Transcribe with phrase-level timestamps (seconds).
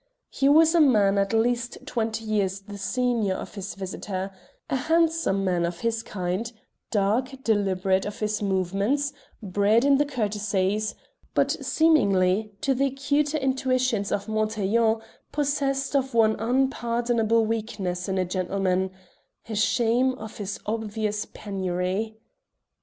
[0.31, 4.31] He was a man at least twenty years the senior of his visitor
[4.67, 6.51] a handsome man of his kind,
[6.89, 10.95] dark, deliberate of his movements, bred in the courtesies,
[11.35, 18.25] but seemingly, to the acuter intuitions of Montaiglon, possessed of one unpardonable weakness in a
[18.25, 18.89] gentleman
[19.47, 22.17] a shame of his obvious penury.